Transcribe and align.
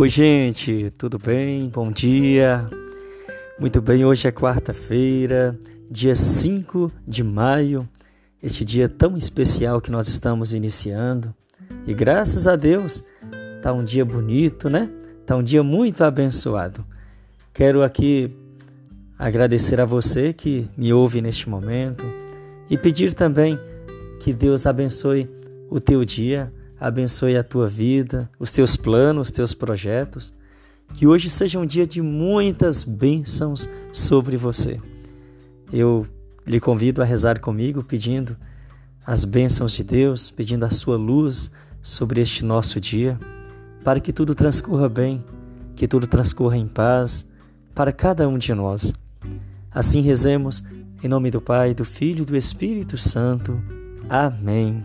Oi, 0.00 0.08
gente, 0.08 0.88
tudo 0.96 1.18
bem? 1.18 1.68
Bom 1.68 1.92
dia. 1.92 2.66
Muito 3.58 3.82
bem, 3.82 4.02
hoje 4.02 4.26
é 4.26 4.32
quarta-feira, 4.32 5.58
dia 5.90 6.16
5 6.16 6.90
de 7.06 7.22
maio, 7.22 7.86
este 8.42 8.64
dia 8.64 8.88
tão 8.88 9.14
especial 9.14 9.78
que 9.78 9.90
nós 9.90 10.08
estamos 10.08 10.54
iniciando. 10.54 11.34
E 11.86 11.92
graças 11.92 12.46
a 12.46 12.56
Deus, 12.56 13.04
tá 13.60 13.74
um 13.74 13.84
dia 13.84 14.02
bonito, 14.02 14.70
né? 14.70 14.90
Tá 15.26 15.36
um 15.36 15.42
dia 15.42 15.62
muito 15.62 16.02
abençoado. 16.02 16.82
Quero 17.52 17.82
aqui 17.82 18.34
agradecer 19.18 19.82
a 19.82 19.84
você 19.84 20.32
que 20.32 20.66
me 20.78 20.94
ouve 20.94 21.20
neste 21.20 21.46
momento 21.46 22.06
e 22.70 22.78
pedir 22.78 23.12
também 23.12 23.58
que 24.18 24.32
Deus 24.32 24.66
abençoe 24.66 25.28
o 25.68 25.78
teu 25.78 26.06
dia 26.06 26.50
abençoe 26.80 27.36
a 27.36 27.44
tua 27.44 27.68
vida, 27.68 28.30
os 28.38 28.50
teus 28.50 28.76
planos, 28.76 29.28
os 29.28 29.30
teus 29.30 29.54
projetos. 29.54 30.32
Que 30.94 31.06
hoje 31.06 31.30
seja 31.30 31.58
um 31.60 31.66
dia 31.66 31.86
de 31.86 32.02
muitas 32.02 32.82
bênçãos 32.82 33.68
sobre 33.92 34.36
você. 34.36 34.80
Eu 35.72 36.06
lhe 36.44 36.58
convido 36.58 37.00
a 37.00 37.04
rezar 37.04 37.38
comigo 37.38 37.84
pedindo 37.84 38.36
as 39.06 39.24
bênçãos 39.24 39.72
de 39.72 39.84
Deus, 39.84 40.30
pedindo 40.30 40.64
a 40.64 40.70
sua 40.70 40.96
luz 40.96 41.50
sobre 41.80 42.20
este 42.20 42.44
nosso 42.44 42.80
dia, 42.80 43.18
para 43.84 44.00
que 44.00 44.12
tudo 44.12 44.34
transcorra 44.34 44.88
bem, 44.88 45.24
que 45.76 45.86
tudo 45.86 46.06
transcorra 46.06 46.56
em 46.56 46.66
paz 46.66 47.26
para 47.74 47.92
cada 47.92 48.28
um 48.28 48.36
de 48.36 48.52
nós. 48.52 48.92
Assim 49.70 50.00
rezemos 50.00 50.64
em 51.02 51.08
nome 51.08 51.30
do 51.30 51.40
Pai, 51.40 51.72
do 51.72 51.84
Filho 51.84 52.22
e 52.22 52.26
do 52.26 52.36
Espírito 52.36 52.98
Santo. 52.98 53.62
Amém. 54.08 54.84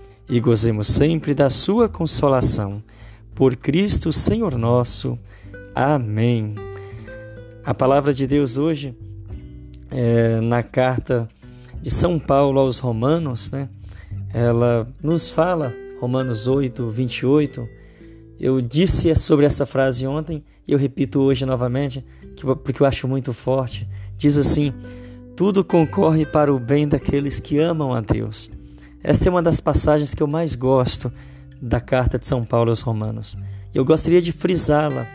e 0.29 0.39
gozemos 0.39 0.87
sempre 0.87 1.33
da 1.33 1.49
sua 1.49 1.89
consolação. 1.89 2.81
Por 3.35 3.55
Cristo 3.55 4.11
Senhor 4.11 4.57
nosso. 4.57 5.17
Amém. 5.75 6.55
A 7.65 7.73
palavra 7.73 8.13
de 8.13 8.25
Deus 8.25 8.57
hoje, 8.57 8.95
é, 9.89 10.39
na 10.41 10.63
carta 10.63 11.27
de 11.81 11.91
São 11.91 12.17
Paulo 12.19 12.59
aos 12.59 12.79
Romanos, 12.79 13.51
né, 13.51 13.69
ela 14.33 14.87
nos 15.01 15.29
fala, 15.29 15.73
Romanos 15.99 16.47
8, 16.47 16.87
28. 16.87 17.67
Eu 18.39 18.61
disse 18.61 19.13
sobre 19.15 19.45
essa 19.45 19.65
frase 19.65 20.07
ontem 20.07 20.43
e 20.67 20.71
eu 20.71 20.79
repito 20.79 21.19
hoje 21.19 21.45
novamente, 21.45 22.05
porque 22.63 22.81
eu 22.81 22.87
acho 22.87 23.07
muito 23.07 23.33
forte. 23.33 23.87
Diz 24.17 24.37
assim: 24.37 24.73
Tudo 25.35 25.63
concorre 25.63 26.25
para 26.25 26.53
o 26.53 26.59
bem 26.59 26.87
daqueles 26.87 27.39
que 27.39 27.59
amam 27.59 27.93
a 27.93 28.01
Deus 28.01 28.49
esta 29.03 29.27
é 29.27 29.29
uma 29.29 29.41
das 29.41 29.59
passagens 29.59 30.13
que 30.13 30.21
eu 30.21 30.27
mais 30.27 30.55
gosto 30.55 31.11
da 31.61 31.79
carta 31.79 32.19
de 32.19 32.27
São 32.27 32.43
Paulo 32.43 32.69
aos 32.69 32.81
Romanos. 32.81 33.37
Eu 33.73 33.85
gostaria 33.85 34.21
de 34.21 34.31
frisá-la 34.31 35.07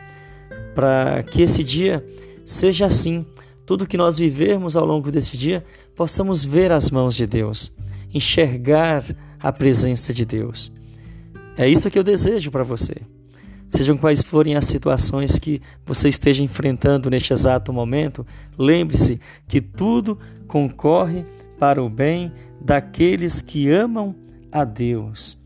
para 0.74 1.22
que 1.22 1.42
esse 1.42 1.62
dia 1.62 2.04
seja 2.44 2.86
assim. 2.86 3.24
Tudo 3.64 3.86
que 3.86 3.96
nós 3.96 4.16
vivermos 4.16 4.76
ao 4.76 4.86
longo 4.86 5.10
desse 5.10 5.36
dia, 5.36 5.64
possamos 5.94 6.44
ver 6.44 6.70
as 6.70 6.90
mãos 6.90 7.16
de 7.16 7.26
Deus, 7.26 7.72
enxergar 8.14 9.02
a 9.40 9.52
presença 9.52 10.14
de 10.14 10.24
Deus. 10.24 10.70
É 11.56 11.68
isso 11.68 11.90
que 11.90 11.98
eu 11.98 12.04
desejo 12.04 12.50
para 12.50 12.62
você. 12.62 12.94
Sejam 13.66 13.96
quais 13.96 14.22
forem 14.22 14.54
as 14.54 14.66
situações 14.66 15.38
que 15.38 15.60
você 15.84 16.08
esteja 16.08 16.44
enfrentando 16.44 17.10
neste 17.10 17.32
exato 17.32 17.72
momento, 17.72 18.24
lembre-se 18.56 19.20
que 19.48 19.60
tudo 19.60 20.16
concorre 20.46 21.24
para 21.58 21.82
o 21.82 21.88
bem 21.88 22.32
daqueles 22.60 23.40
que 23.40 23.70
amam 23.70 24.14
a 24.50 24.64
Deus. 24.64 25.38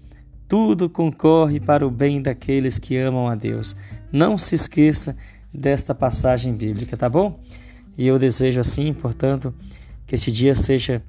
Tudo 0.48 0.88
concorre 0.88 1.60
para 1.60 1.86
o 1.86 1.90
bem 1.90 2.20
daqueles 2.20 2.78
que 2.78 2.96
amam 2.96 3.28
a 3.28 3.34
Deus. 3.34 3.76
Não 4.10 4.36
se 4.36 4.54
esqueça 4.54 5.16
desta 5.52 5.94
passagem 5.94 6.54
bíblica, 6.54 6.96
tá 6.96 7.08
bom? 7.08 7.40
E 7.96 8.06
eu 8.06 8.18
desejo 8.18 8.60
assim, 8.60 8.92
portanto, 8.92 9.54
que 10.06 10.14
este 10.14 10.32
dia 10.32 10.54
seja 10.54 11.02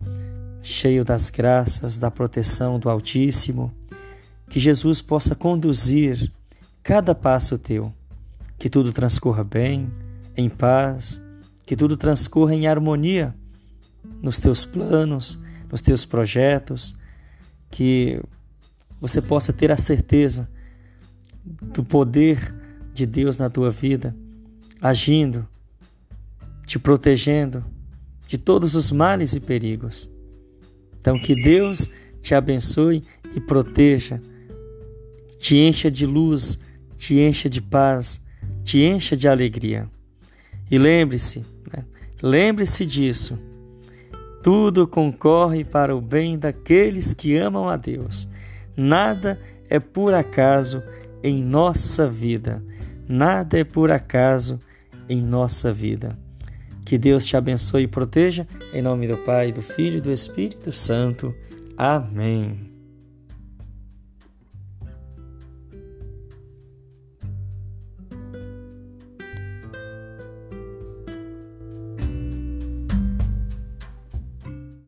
cheio 0.61 1.03
das 1.03 1.29
graças, 1.29 1.97
da 1.97 2.11
proteção 2.11 2.77
do 2.77 2.89
Altíssimo, 2.89 3.73
que 4.49 4.59
Jesus 4.59 5.01
possa 5.01 5.33
conduzir 5.33 6.31
cada 6.83 7.15
passo 7.15 7.57
teu, 7.57 7.91
que 8.59 8.69
tudo 8.69 8.91
transcorra 8.91 9.43
bem, 9.43 9.89
em 10.37 10.49
paz, 10.49 11.21
que 11.65 11.75
tudo 11.75 11.97
transcorra 11.97 12.53
em 12.53 12.67
harmonia 12.67 13.33
nos 14.21 14.39
teus 14.39 14.65
planos, 14.65 15.39
nos 15.69 15.81
teus 15.81 16.05
projetos, 16.05 16.95
que 17.69 18.21
você 18.99 19.21
possa 19.21 19.51
ter 19.51 19.71
a 19.71 19.77
certeza 19.77 20.49
do 21.43 21.83
poder 21.83 22.53
de 22.93 23.05
Deus 23.05 23.39
na 23.39 23.49
tua 23.49 23.71
vida, 23.71 24.15
agindo, 24.79 25.47
te 26.65 26.77
protegendo 26.77 27.65
de 28.27 28.37
todos 28.37 28.75
os 28.75 28.91
males 28.91 29.33
e 29.33 29.39
perigos. 29.39 30.09
Então, 30.99 31.19
que 31.19 31.35
Deus 31.35 31.89
te 32.21 32.35
abençoe 32.35 33.03
e 33.35 33.41
proteja, 33.41 34.21
te 35.39 35.55
encha 35.55 35.89
de 35.89 36.05
luz, 36.05 36.59
te 36.95 37.17
encha 37.17 37.49
de 37.49 37.61
paz, 37.61 38.21
te 38.63 38.79
encha 38.79 39.17
de 39.17 39.27
alegria. 39.27 39.89
E 40.69 40.77
lembre-se, 40.77 41.39
né? 41.73 41.83
lembre-se 42.21 42.85
disso 42.85 43.37
tudo 44.41 44.87
concorre 44.87 45.63
para 45.63 45.95
o 45.95 46.01
bem 46.01 46.37
daqueles 46.37 47.13
que 47.13 47.37
amam 47.37 47.69
a 47.69 47.77
Deus. 47.77 48.27
Nada 48.75 49.39
é 49.69 49.79
por 49.79 50.13
acaso 50.13 50.81
em 51.23 51.43
nossa 51.43 52.07
vida. 52.07 52.63
Nada 53.07 53.59
é 53.59 53.63
por 53.63 53.91
acaso 53.91 54.59
em 55.07 55.21
nossa 55.21 55.71
vida. 55.71 56.17
Que 56.85 56.97
Deus 56.97 57.25
te 57.25 57.37
abençoe 57.37 57.83
e 57.83 57.87
proteja. 57.87 58.47
Em 58.73 58.81
nome 58.81 59.07
do 59.07 59.17
Pai, 59.17 59.51
do 59.51 59.61
Filho 59.61 59.97
e 59.97 60.01
do 60.01 60.11
Espírito 60.11 60.71
Santo. 60.71 61.33
Amém. 61.77 62.70